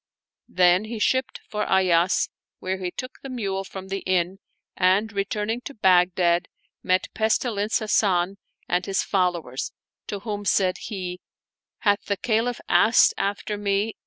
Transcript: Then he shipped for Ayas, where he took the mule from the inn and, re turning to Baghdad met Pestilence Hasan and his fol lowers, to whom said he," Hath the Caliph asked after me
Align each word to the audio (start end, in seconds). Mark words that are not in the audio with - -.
Then 0.49 0.85
he 0.85 0.97
shipped 0.97 1.41
for 1.47 1.63
Ayas, 1.69 2.27
where 2.57 2.77
he 2.79 2.89
took 2.89 3.19
the 3.21 3.29
mule 3.29 3.63
from 3.63 3.89
the 3.89 3.99
inn 3.99 4.39
and, 4.75 5.13
re 5.13 5.23
turning 5.23 5.61
to 5.65 5.75
Baghdad 5.75 6.47
met 6.81 7.13
Pestilence 7.13 7.77
Hasan 7.77 8.37
and 8.67 8.85
his 8.87 9.03
fol 9.03 9.33
lowers, 9.33 9.71
to 10.07 10.21
whom 10.21 10.43
said 10.43 10.79
he," 10.79 11.21
Hath 11.85 12.03
the 12.05 12.17
Caliph 12.17 12.59
asked 12.67 13.13
after 13.15 13.57
me 13.59 13.95